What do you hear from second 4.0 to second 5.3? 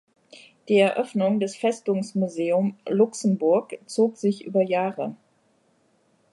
sich über Jahre.